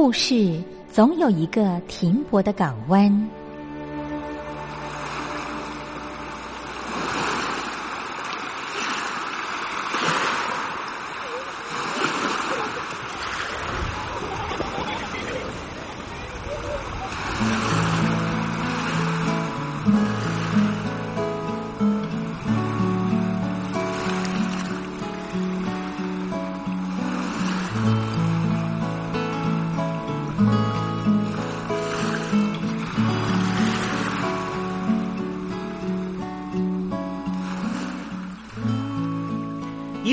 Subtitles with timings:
[0.00, 3.28] 故事总有一个停泊的港湾。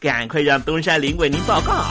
[0.00, 1.84] 赶快让东山林为您报告。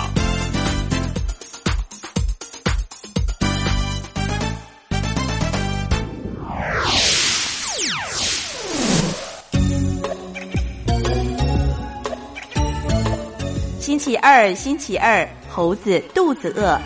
[13.79, 16.81] 星期二，星期二，猴子肚子饿。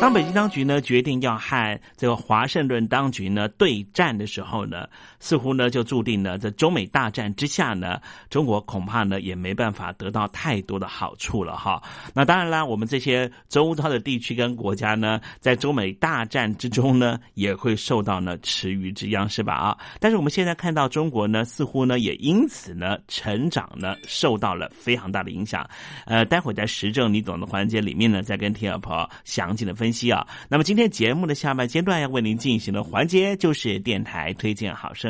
[0.00, 4.88] 当北京当局呢决定要和这个华盛顿当局呢对战的时候呢，
[5.20, 8.00] 似乎呢就注定了在中美大战之下呢，
[8.30, 11.80] 中国恐怕呢也没办法得到太多的好处了哈。
[12.14, 19.78] 那当然啦，我们这些周遭的地区跟国家呢，在中美大战之中呢，也会受到呢池鱼之殃，是吧啊？
[20.00, 25.68] 但是我们现在看到中国呢，似乎呢也因此呢成长呢受到了非常大的影响。
[26.06, 29.90] 呃，待会在时政你懂的环节里面呢，再跟听众朋友详尽的分。
[29.90, 35.09] 析啊，那么今天节目的下半阶段要为您进行的环节就是电台推荐好声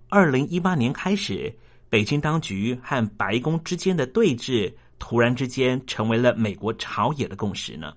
[0.11, 1.55] 二零一八年开始，
[1.89, 7.93] 北京当局和白宫之间的对峙突然之间成为了美国朝野的共识呢。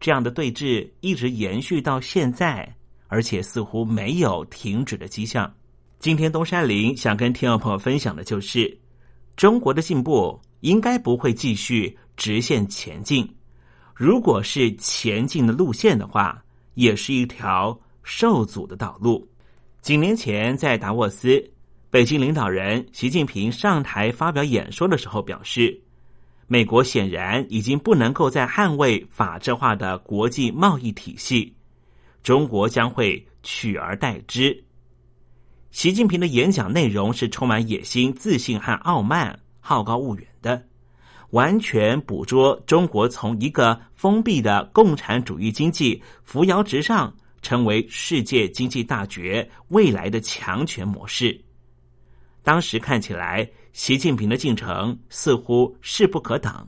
[0.00, 2.74] 这样的对峙一直延续到现在，
[3.06, 5.54] 而且似乎没有停止的迹象。
[6.00, 8.76] 今天东山林想跟听众朋友分享的就是，
[9.36, 13.32] 中国的进步应该不会继续直线前进。
[13.94, 16.42] 如果是前进的路线的话，
[16.74, 19.28] 也是一条受阻的道路。
[19.82, 21.44] 几年前在达沃斯，
[21.90, 25.76] 北京领导人习近平上台发表演说的时候表示，
[26.46, 31.52] 美国显然已经不能够再捍卫法治化的国际贸易体系，
[32.22, 34.62] 中国将会取而代之。
[35.72, 40.62] 习近平的演讲内容是充满野心、自信和傲慢、好高骛远的。
[41.30, 47.12] 完全捕捉中国从一个封闭的共产主义经济扶摇直上，
[47.42, 51.38] 成为世界经济大决未来的强权模式。
[52.42, 56.66] 当时看起来，习近平的进程似乎势不可挡，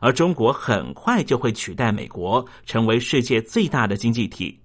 [0.00, 4.60] 而中国很快就会取代美国，成为世界最大的经济体。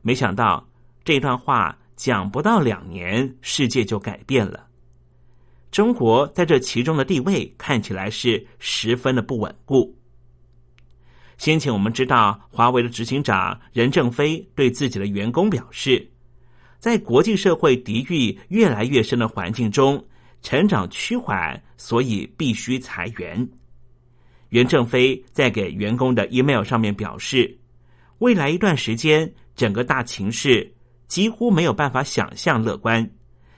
[0.00, 0.66] 没想到
[1.04, 4.66] 这段话讲不到两年，世界就改变了。
[5.70, 9.96] 中国在这其中的地位看起来是十分的不稳固。
[11.42, 16.08] 先前我们知道，华为的执行长任正非对自己的员工表示，
[16.78, 20.06] 在国际社会敌意越来越深的环境中，
[20.40, 23.50] 成长趋缓，所以必须裁员。
[24.50, 27.58] 任正非在给员工的 email 上面表示，
[28.18, 30.72] 未来一段时间，整个大情势
[31.08, 33.10] 几乎没有办法想象乐观。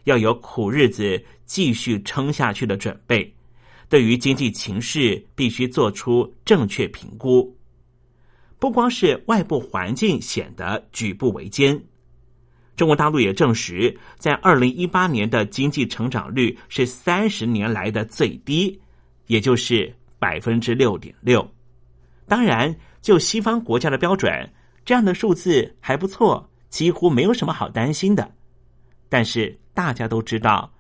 [0.05, 3.31] 要有苦日子继续撑下去的准备，
[3.91, 7.55] 对于经济情势必须做出正确评估。
[8.65, 11.79] 不光是外部环境显得举步维艰，
[12.77, 18.81] 中国大陆也证实，在二零一八年的经济成长率是三十年来的最低，
[19.27, 21.47] 也就是百分之六点六。
[22.27, 24.33] 当然，就西方国家的标准，
[24.83, 28.33] 这样的数字还不错，几乎没有什么好担心的。
[29.11, 30.73] 但是大家都知道，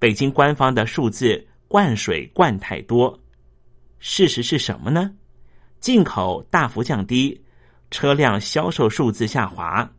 [0.00, 3.16] 北京官方的数字灌水灌太多。
[4.00, 5.12] 事实是什么呢？
[5.80, 7.40] 进口大幅降低，
[7.90, 9.90] 车辆销售数字下滑。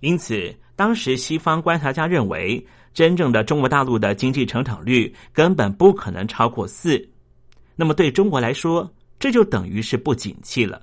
[0.00, 7.08] 因此，当时西方观察家认为，真正的中国大陆的经济成长率根本不可能超过四。
[7.76, 10.82] 那么，对中国来说，这就等于是不景气了。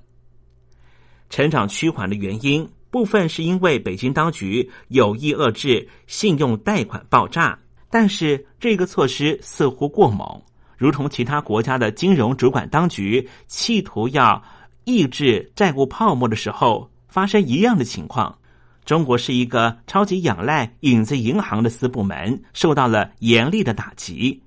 [1.30, 2.68] 成长趋缓的原因。
[2.88, 7.58] 部分是因为北京当局有意遏制信用贷款爆炸，
[7.90, 10.40] 但是这个措施似乎过猛，
[10.76, 14.42] 如同其他国家的金融主管当局企图要
[14.84, 18.38] 抑制债务泡沫的时候发生一样的情况。
[18.84, 24.40] 中国是一个超级仰赖影子银行的私部门，受到了严厉的打击。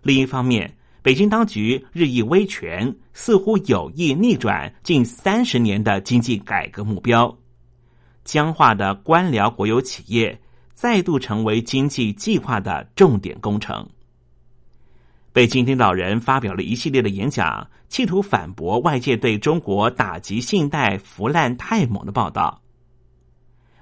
[0.00, 7.36] 另一方面，北京当局日益威权，似乎有意逆转近三十年的经济改革目标。
[8.24, 10.40] 僵化的官僚国有企业
[10.72, 13.86] 再度成为经济计划的重点工程。
[15.32, 22.60] 北京领导人发表了一系列的演讲，企图反驳外界对中国打击信贷腐烂太猛的报道。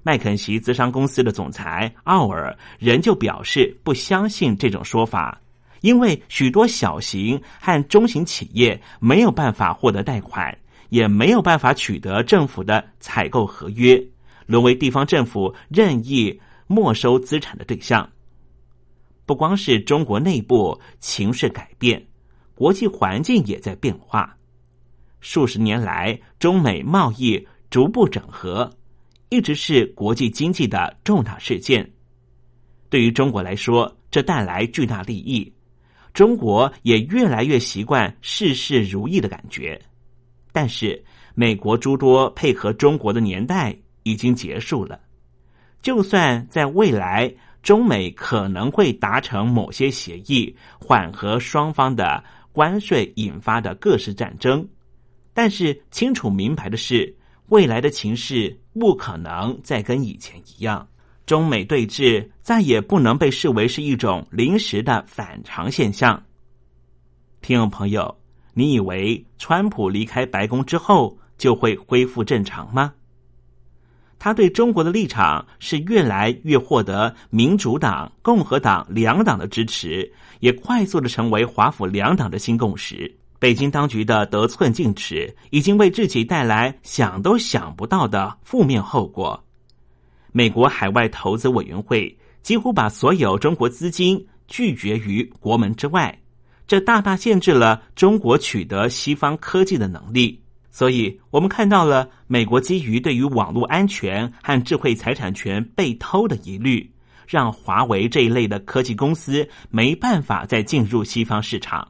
[0.04, 5.40] 麦肯锡资商公司的总裁奥尔仍旧表示不相信这种说法，
[5.80, 10.56] 因为许多小型和中型企业没有办法获得贷款，
[10.88, 14.00] 也没有办法取得政府的采购合约。
[14.46, 18.08] 沦为地方政府任意没收资产的对象。
[19.30, 22.04] 不光是中国内部情势改变，
[22.56, 24.36] 国际环境也在变化。
[25.20, 28.68] 数十年来，中美贸易逐步整合，
[29.28, 31.88] 一直是国际经济的重大事件。
[32.88, 35.54] 对于中国来说，这带来巨大利益。
[36.12, 39.80] 中国也越来越习惯事事如意的感觉。
[40.50, 41.00] 但是，
[41.36, 43.72] 美国诸多配合中国的年代。
[44.02, 44.98] 已经结束了。
[45.82, 54.66] 就算在未来，中美可能会达成某些协议，缓和双方的关税引发的各式战争，
[55.34, 57.14] 但是清楚明白的是，
[57.48, 60.86] 未来的情势不可能再跟以前一样。
[61.26, 66.20] 中美对峙再也不能被视为是一种临时的反常现象。
[67.40, 68.18] 听众朋友，
[68.52, 72.92] 你以为川普离开白宫之后就会恢复正常吗？
[74.20, 83.10] 他对中国的立场是越来越获得民主党、共和党两党的支持，也快速的成为华府两党的新共识。
[83.38, 89.42] 北京当局的得寸进尺，已经为自己带来想都想不到的负面后果。
[90.32, 96.20] 美国海外投资委员会几乎把所有中国资金拒绝于国门之外，
[96.66, 100.42] 这大大限制了中国取得西方科技的能力。
[100.70, 106.92] 所以，我们看到了美国基于对于网络安全和智慧财产权被偷的疑虑，
[107.26, 111.88] 让华为这一类的科技公司没办法再进入西方市场。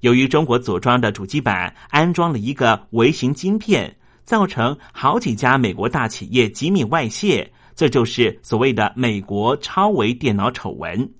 [0.00, 11.12] 由于中国组装的主机板安装了一个微型晶片，造成好几家美国大企业机密外泄，这就是所谓的“美国超微电脑丑闻”。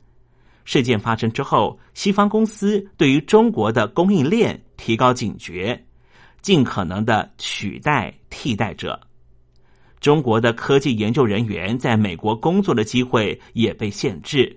[0.65, 5.86] 事件发生之后，西方公司对于中国的供应链提高警觉，
[6.47, 9.01] 尽可能的取代替代者。
[9.99, 14.57] 中国的科技研究人员在美国工作的机会也被限制，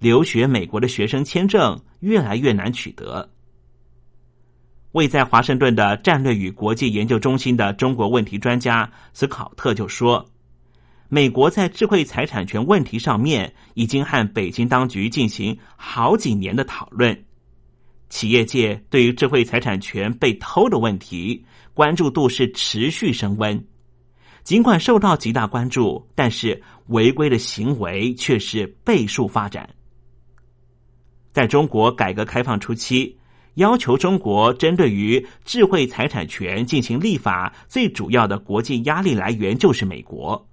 [0.00, 3.30] 留学美国的学生签证越来越难取得。
[4.90, 10.28] 位在华盛顿的战略与国际研究中心的中国问题专家斯考特就说
[11.08, 17.24] ：“美国在智慧财产权问题上面已经和北京当局进行好几年的讨论，
[18.10, 23.64] 企业界对于智慧财产权被偷的问题关注度是持续升温。
[24.44, 29.70] 尽管受到极大关注，但是违规的行为却是倍数发展。
[31.32, 33.16] 在中国改革开放初期。”
[33.54, 40.48] 要求中国针对于智慧财产权进行立法，最主要的国际压力来源就是美国。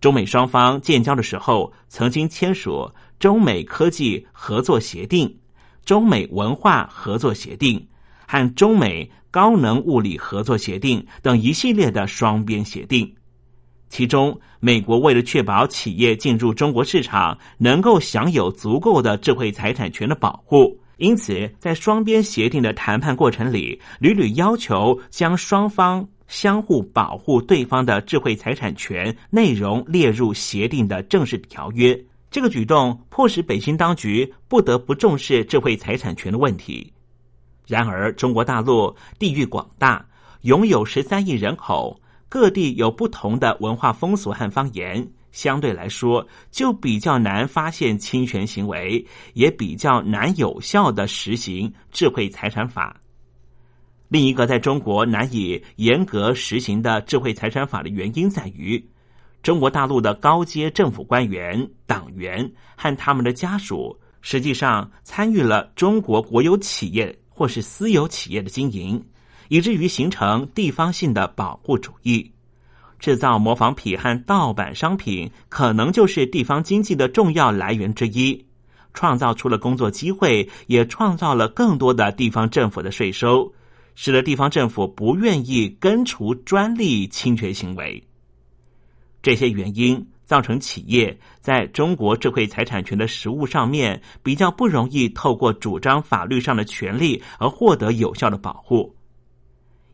[0.00, 5.36] 中美双方建交的时候，曾经签署中美科技合作协定、
[5.86, 7.86] 中美文化合作协定
[8.26, 13.14] 和中美高能物理合作协定等一系列的双边协定。
[13.88, 20.78] 其中，美国为了确保企业进入中国市场能够享有足够的智慧财产权的保护。
[20.96, 31.96] 因此，在双边协定的谈判过程里，屡屡要求将双方相互保护对方的智慧财产权内容列入协定的正式条约。
[32.30, 36.92] 这个举动迫使北京当局不得不重视智慧财产权的问题。
[37.66, 40.06] 然而，中国大陆地域广大，
[40.42, 45.08] 拥有十三亿人口，各地有不同的文化风俗和方言。
[45.32, 53.00] 相对来说，就比较难发现侵权行为，也比较难有效的实行智慧财产法。
[54.08, 58.82] 另一个在中国难以严格实行的智慧财产法的原因在于，
[59.46, 69.00] 中国大陆的高阶政府官员、党员和他们的家属，实际上参与了中国国有企业或是私有企业的经营，
[69.46, 72.28] 以至于形成地方性的保护主义。
[72.98, 78.44] 制造模仿品和盗版商品，可能就是地方经济的重要来源之一，
[78.94, 83.54] 创造出了工作机会，也创造了更多的地方政府的税收，
[83.94, 88.02] 使得地方政府不愿意根除专利侵权行为。
[89.26, 98.94] 这些原因造成企业在中国智慧财产权的实务上面比较不容易透过主张法律上的权利而获得有效的保护，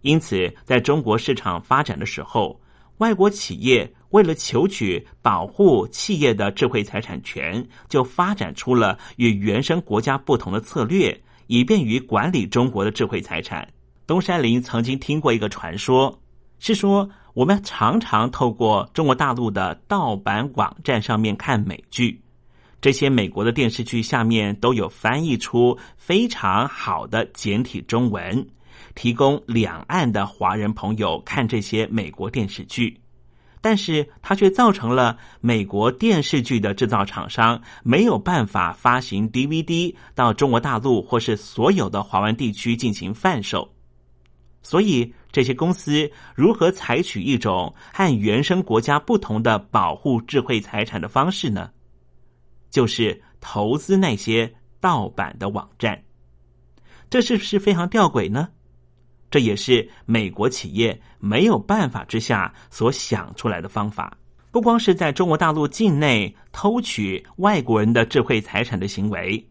[0.02, 2.60] 因此在中国市场发展的时候。
[2.98, 13.66] 外国企业为了求取保护企业的智慧财产权，就发展出了与原生国家不同的策略，以便于管理中国的智慧财产。
[14.06, 16.20] 东山林曾经听过一个传说，
[16.58, 22.20] 是说我们常常透过中国大陆的盗版网站上面看美剧，
[22.80, 28.46] 这些美国的电视剧下面都有翻译出非常好的简体中文。
[28.94, 33.00] 提供两岸的华人朋友看这些美国电视剧，
[33.62, 43.72] 但是它却造成了美国电视剧的制造厂商没有办法发行 DVD 到中国大陆或是所有的华湾地区进行贩售。
[44.64, 51.70] 所以，这些公司如何采取一种和原生国家不同的保护智慧财产的方式呢？
[52.70, 56.00] 就是投资那些盗版的网站。
[57.10, 58.48] 这是不是非常吊诡呢？
[59.30, 64.16] 这也是美国企业没有办法之下所想出来的方法。
[64.50, 69.42] 不光是在中国大陆境内偷取外国人的智慧财产的行为，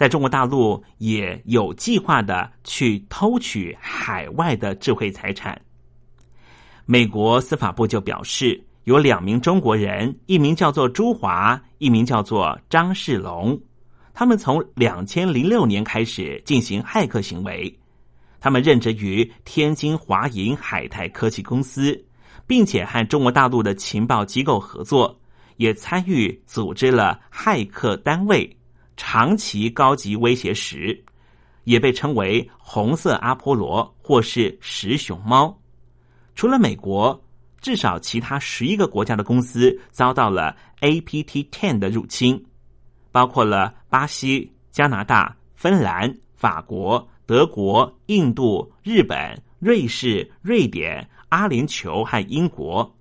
[0.00, 5.60] 在中国大陆也有计划的去偷取海外的智慧财产。
[6.86, 13.60] 美国司法部就表示，有两名中国人，一名叫做朱华，一名叫做张世龙，
[14.14, 17.78] 他们从两千零六年开始进行骇客行为。
[18.40, 22.02] 他们任职于天津华银海泰科技公司，
[22.46, 25.20] 并且和中国大陆的情报机构合作，
[25.58, 28.56] 也参与组织了骇客单位，
[29.02, 31.02] 长期高级威胁时，
[31.64, 35.58] 也被称为“红色阿波罗”或是“石熊猫”。
[36.36, 37.18] 除了美国，
[37.62, 42.44] 至少其他十一个国家的公司遭到了 APT Ten 的入侵，
[43.10, 47.08] 包括了巴西、加拿大、芬兰、法国。
[47.24, 52.96] 德国、印度、日本、瑞士、瑞典、阿联酋和英国，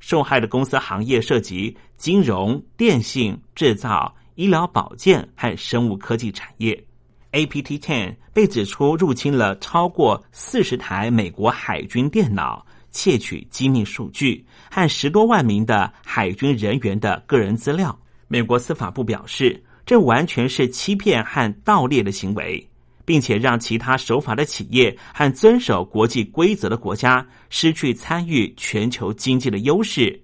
[0.00, 4.12] 受害的公司行业涉及金融、电信、制造、
[4.42, 6.84] 医疗保健和生物科技产业。
[7.30, 17.96] ，APT Ten 被指出入侵了超过四十台美国海军电脑，窃取机密数据和十多万名的海军人员的个人资料。
[18.26, 22.68] 美国司法部表示，这完全是欺骗和盗猎的行为，
[23.04, 30.20] 并且让其他守法的企业和遵守国际规则的国家失去参与全球经济的优势，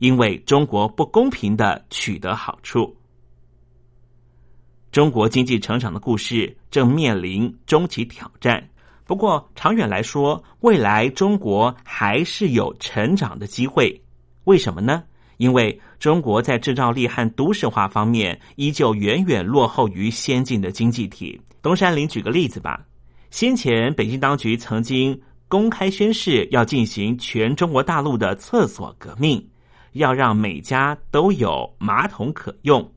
[0.00, 2.96] 因为中国不公平的取得好处。
[4.92, 8.68] 中国经济成长的故事正面临终极挑战，
[9.06, 14.02] 不过长远来说，未来中国还是有成长的机会。
[14.44, 15.04] 为什么呢？
[15.36, 21.40] 因为中国在制造力和都市化方面依旧远远落后于先进的经济体。
[21.62, 22.84] 东山林举个例子吧，
[23.30, 29.48] 先前北京当局曾经公开宣誓要进行全中国大陆的厕所革命，
[29.92, 32.92] 要让每家都有马桶可用。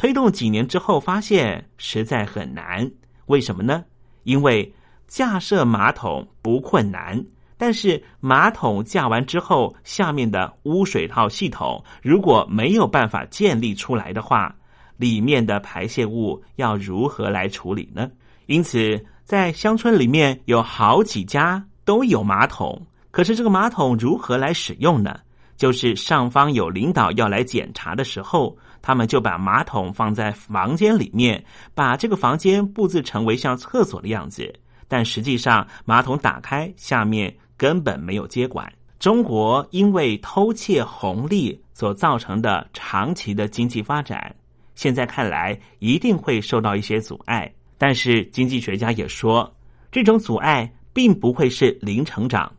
[0.00, 2.90] 推动几年之后，发现实在很难。
[3.26, 3.84] 为什么呢？
[4.22, 4.72] 因为
[5.06, 7.22] 架设马桶不困难，
[7.58, 14.56] 但是马桶架完之后，下面的污水套系统如果没有办法建立出来的话，
[14.96, 18.10] 里面的排泄物要如何来处理呢？
[18.46, 25.20] 因此，在乡村里面有好几家都有马桶，可是这个马桶如何来使用呢？
[25.58, 28.56] 就是上方有领导要来检查的时候。
[28.82, 34.52] 他们就把马桶放在房间里面，把这个房间布置成为像厕所的样子。
[34.88, 38.70] 但实际上，马桶打开，下面根本没有接管。
[38.98, 44.34] 中国因为偷窃红利所造成的长期的经济发展，
[44.74, 47.50] 现在看来一定会受到一些阻碍。
[47.78, 49.50] 但是经济学家也说，
[49.90, 52.52] 这种阻碍并不会是零成长。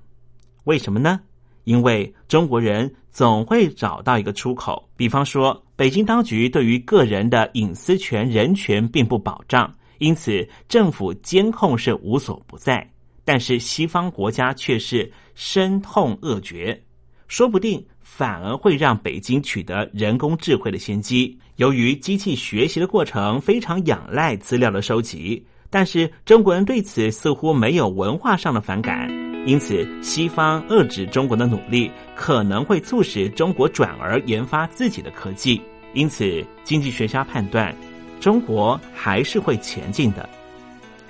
[0.63, 1.19] 为什么呢？
[1.65, 12.89] 因为中国人总会找到一个出口，比方说，北京当局对于个人的隐私权、人权并不保障，因此政府监控是无所不在。
[13.23, 16.81] 但是西方国家却是深痛恶绝，
[17.27, 21.37] 说不定反而会让北京取得人工智慧的先机。
[21.57, 29.20] 由于机器学习的过程非常仰赖资料的收集，但是中国人对此似乎没有文化上的反感。
[29.45, 35.59] 因此，西方遏制中国的努力可能会促使中国转而研发自己的科技。
[35.93, 37.75] 因此，经济学家判断，
[38.19, 40.29] 中国还是会前进的。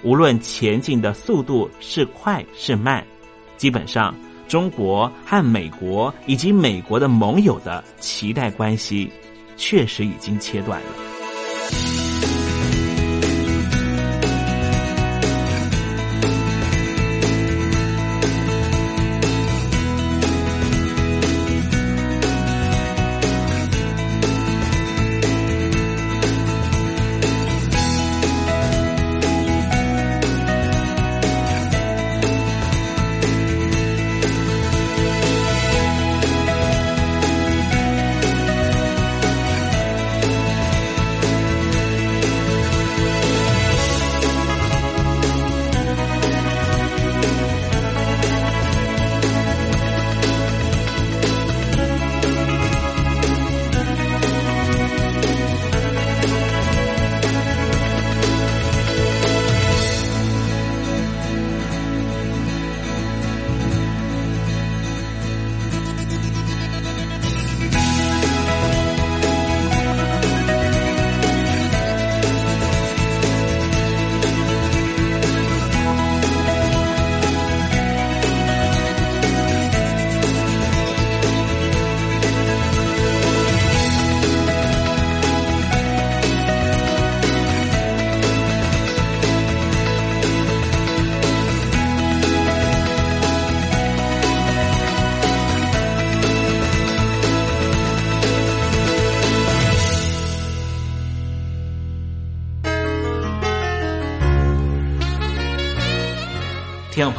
[0.01, 3.05] 无论前进的速度是快是慢，
[3.57, 4.15] 基本上，
[4.47, 9.11] 中国和美国以及美国的盟友的期待关系
[9.55, 12.10] 确实已经切断了。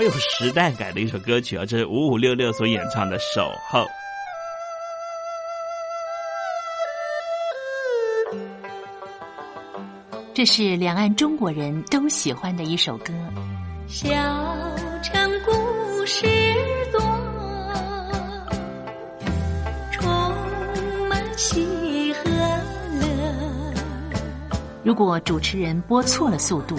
[0.00, 1.66] 好有时代感的一首歌曲啊！
[1.66, 3.80] 这是五五六六所演唱的《守候》。
[10.32, 13.12] 这是两岸中国人都喜欢的一首歌。
[13.86, 14.08] 小
[15.02, 16.24] 城故事
[16.90, 16.98] 多，
[19.92, 20.10] 充
[21.10, 22.30] 满喜和
[23.02, 23.74] 乐。
[24.82, 26.78] 如果主持人播错了速度。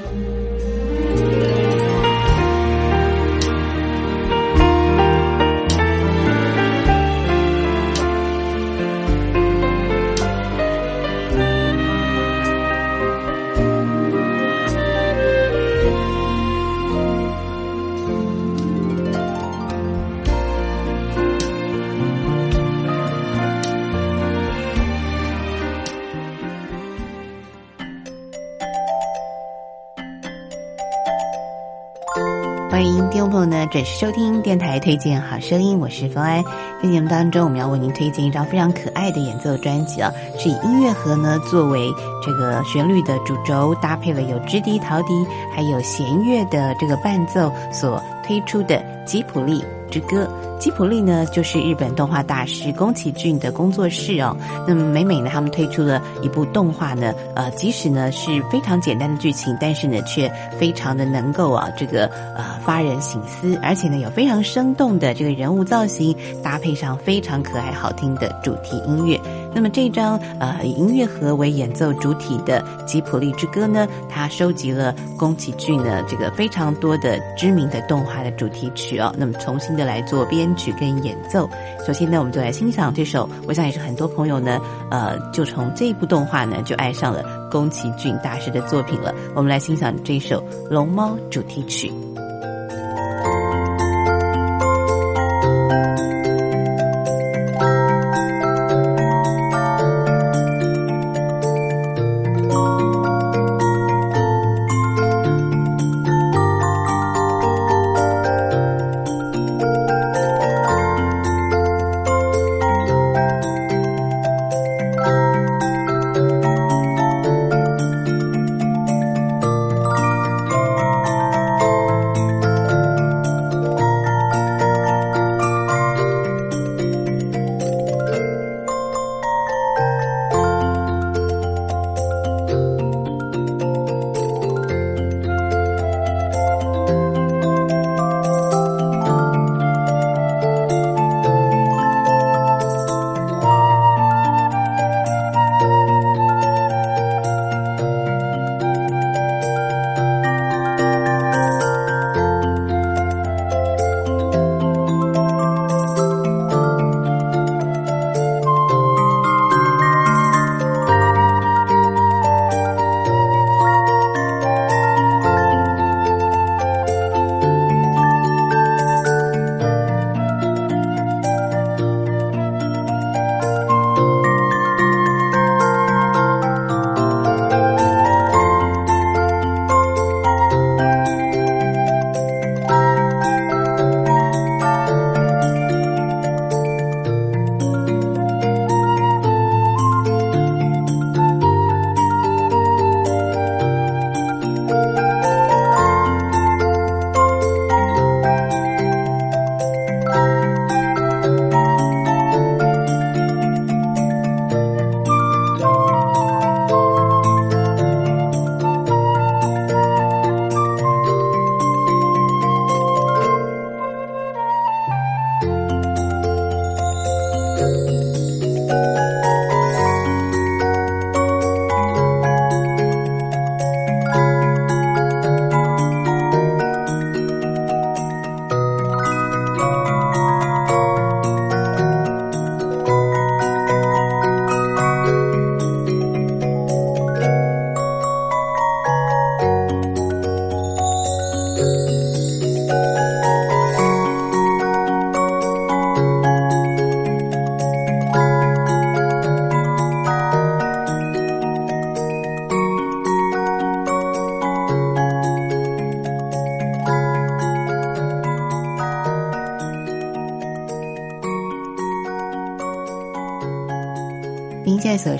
[33.71, 36.43] 准时收听电台推荐好声音，我是冯安。
[36.83, 41.89] 在节目当中，我们要为您推荐一张非常可爱的演奏专辑啊，是以音乐盒呢作为
[42.21, 45.13] 这个旋律的主轴，搭配了有直笛、陶笛
[45.55, 50.29] 还有弦乐的这个伴奏所推出的吉普力之歌。
[50.59, 54.37] 吉普力呢，就是日本动画大师宫崎骏的工作室哦。
[54.67, 62.05] 那么每每呢，他们推出了一部动画呢，呃，即使呢是非常简单的剧情，但是呢却非常的能够啊，这个
[62.37, 69.19] 呃发人省思，而且呢有非常生动的这个人物造型，搭配上非常可爱好听的主题音乐。
[69.53, 80.51] 那么这张呃以音乐盒为演奏主体的吉普力之歌呢，它收集了宫崎骏呢这个非常多的知名的动画的主题曲哦，那么重新的来做编。
[80.61, 81.49] 曲跟演奏，
[81.87, 89.15] 首先呢，我们就来欣赏这首，我想也是很多朋友呢，呃，就从这部动画呢，就爱上了宫崎骏大师的作品了。
[89.33, 90.39] 我们来欣赏这首
[90.69, 91.91] 《龙猫》主题曲。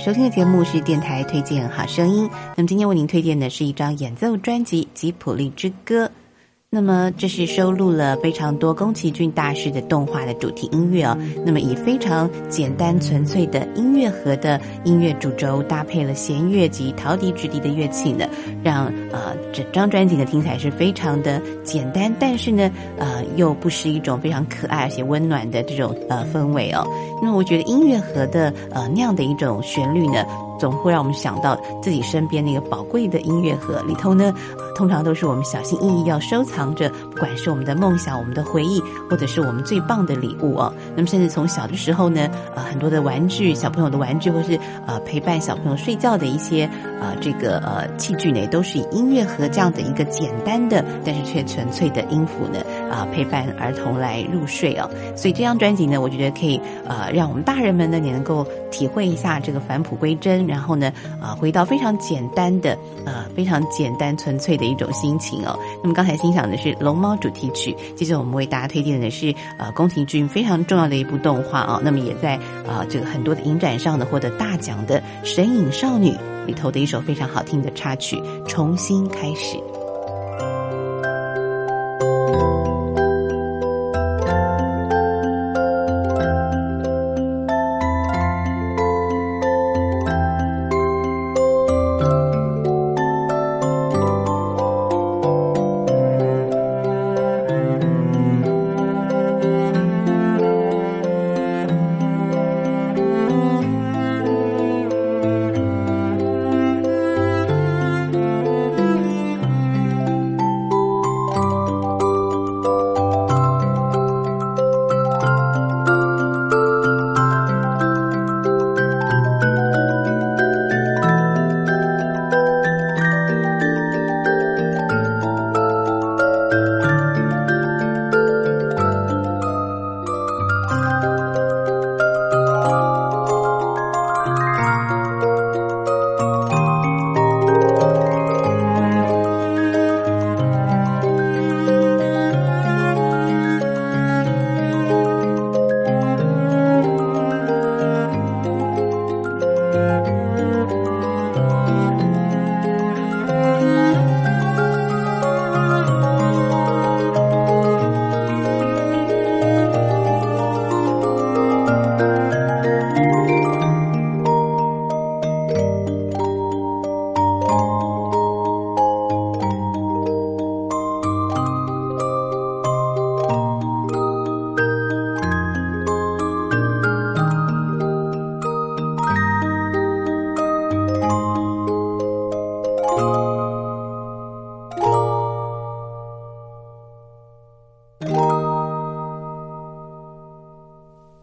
[0.04, 2.28] 收听的节目是电台推荐好声音。
[2.56, 6.06] 那么今天为您推荐的是一张演奏专辑《吉普力之歌》。
[6.74, 11.14] 那么这是收录了非常多宫崎骏大师的动画的主题音乐哦。
[11.44, 18.26] 那么以非常简单纯粹的音乐盒的音乐主轴，搭配了弦乐及陶笛、直笛的乐器呢，
[18.64, 26.86] 让呃整张专辑的听起来是非常的简单，但是呢呃又不失一种非常可爱而且温暖的这种呃氛围哦。
[27.22, 30.24] 那我觉得音乐盒的呃那样的一种旋律呢。
[30.62, 34.32] 总会让我们想到自己身边那个宝贵的音乐盒里头呢，
[34.76, 40.72] 通常都是我们小心翼翼要收藏着，不管是我们的梦想、我们的回忆，或者是我们最棒的礼物哦。
[40.94, 44.56] 那么，甚至从小的时候呢，呃，很多的玩具、小朋友的玩具，或是
[44.86, 54.88] 呃陪伴小朋友睡觉的一些呃这个呃器具呢，都是以音乐盒这样的一个简单的，但是却纯粹的音符呢啊陪伴儿童来入睡哦。
[55.16, 60.51] 所以这张专辑呢，我觉得可以呃让我们大人们呢也能够体会一下这个返璞归真。
[60.52, 62.76] 然后呢，啊，回到非常简单的，
[63.06, 65.58] 呃，非常简单纯粹的一种心情哦。
[65.82, 71.80] 那么刚才欣赏的是《龙猫》主题曲，接着我们为大家推荐的是呃宫崎骏非常重要的一部动画啊。
[71.82, 72.36] 那么也在
[72.68, 76.10] 啊这个很多的影展上呢获得大奖的《神隐少女》
[76.44, 79.56] 里头的一首非常好听的插曲《重新开始》。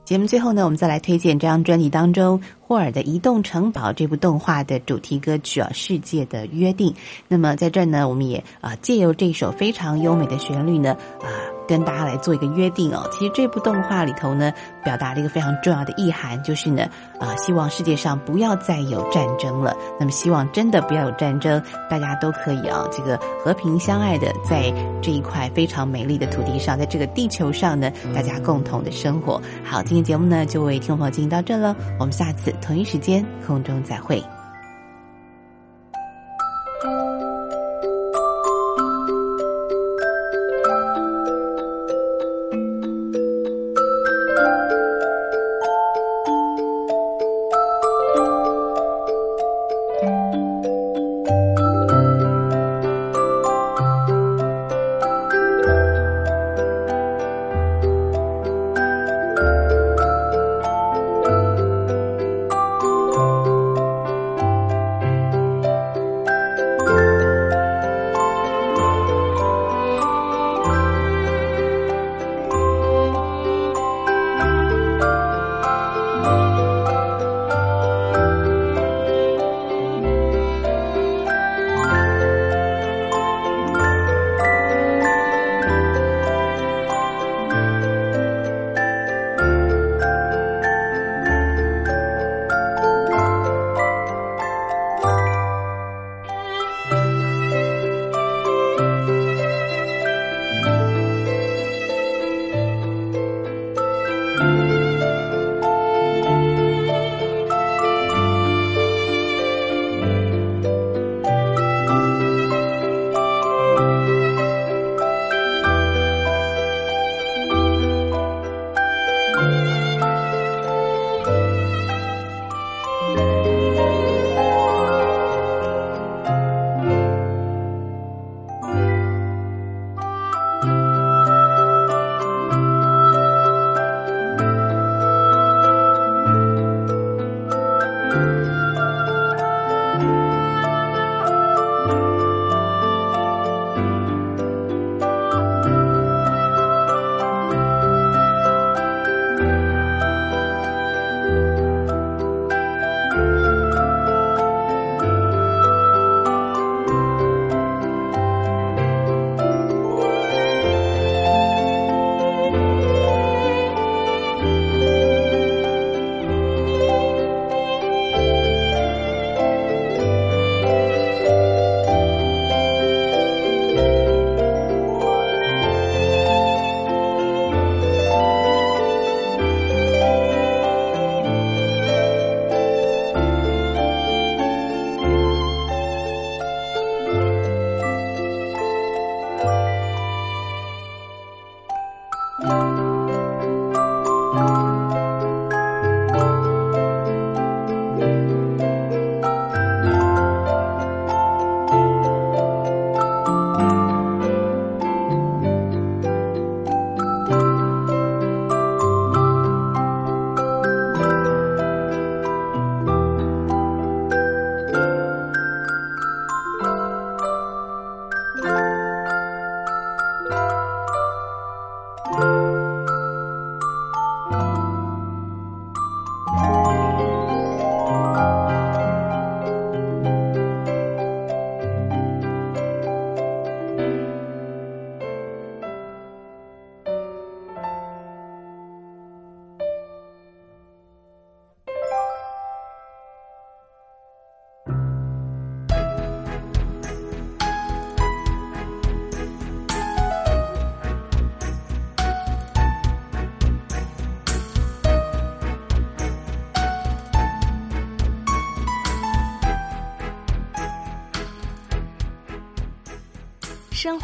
[0.09, 6.91] 节目最后呢，我们再来推荐这张专辑当中霍尔的《移动城堡》这部动画的主题歌曲啊，《世界的约定》。
[7.27, 11.29] 那么在这儿呢，我们也啊借由这首非常优美的旋律呢啊，
[11.69, 13.07] 跟大家来做一个约定哦。
[13.11, 14.51] 其实这部动画里头呢，
[14.83, 16.83] 表达了一个非常重要的意涵，就是呢
[17.19, 19.75] 啊，希望世界上不要再有战争了。
[19.99, 29.39] 那么希望真的不要有战争，大家都可以啊这个和平相爱的，在这一块非常美丽的土地上，在这个地球上呢，大家共同的生活。
[29.63, 34.38] 好，今天节目呢就为听众朋友进行到这了，我们下次同一时间空中再会。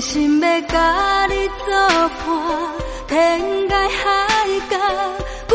[0.00, 1.66] 心要甲你作
[2.08, 2.26] 伴，
[3.06, 4.08] 天涯海
[4.70, 4.78] 角，
[5.50, 5.54] 我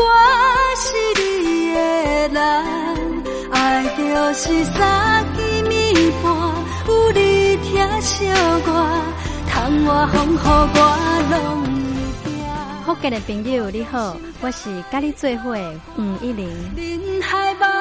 [0.76, 0.86] 是
[1.20, 1.76] 你的
[2.28, 2.34] 人。
[3.50, 3.54] 爱
[3.96, 4.02] 就
[4.34, 5.38] 是三更
[5.68, 6.24] 暝半，
[6.86, 8.26] 有你疼惜
[8.66, 8.68] 我，
[9.48, 9.50] 窗
[9.84, 10.78] 外风雨我
[11.32, 11.34] 拢。
[12.84, 16.48] 福建的朋友你好，我是甲你做伙的黄一玲。
[16.76, 17.75] 人海茫茫。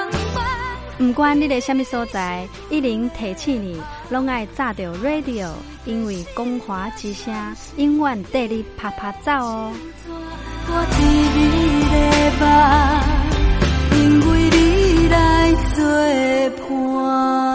[1.06, 3.80] 不管你在什么所在，一零提起你，
[4.10, 5.50] 拢爱炸着 radio，
[5.86, 7.32] 因为光华之声
[7.78, 9.72] 永远带你啪啪走哦。
[13.92, 15.86] 因为你来作
[16.68, 17.55] 伴。